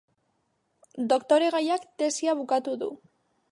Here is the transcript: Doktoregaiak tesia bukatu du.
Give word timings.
Doktoregaiak 1.11 1.87
tesia 2.01 2.35
bukatu 2.43 2.77
du. 2.85 2.91